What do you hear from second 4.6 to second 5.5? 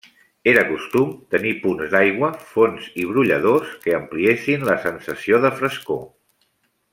la sensació